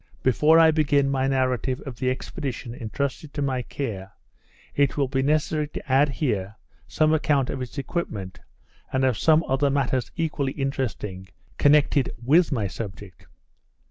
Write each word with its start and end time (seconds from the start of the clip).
Before 0.23 0.57
I 0.57 0.71
begin 0.71 1.11
my 1.11 1.27
narrative 1.27 1.79
of 1.85 1.97
the 1.97 2.09
expedition 2.09 2.73
entrusted 2.73 3.35
to 3.35 3.41
my 3.43 3.61
care, 3.61 4.13
it 4.73 4.97
will 4.97 5.07
be 5.07 5.21
necessary 5.21 5.67
to 5.67 5.91
add 5.91 6.09
here 6.09 6.55
some 6.87 7.13
account 7.13 7.51
of 7.51 7.61
its 7.61 7.77
equipment, 7.77 8.39
and 8.91 9.03
of 9.05 9.15
some 9.15 9.43
other 9.47 9.69
matters 9.69 10.09
equally 10.15 10.53
interesting, 10.53 11.27
connected 11.59 12.09
with 12.19 12.51
my 12.51 12.65
subject. 12.65 13.27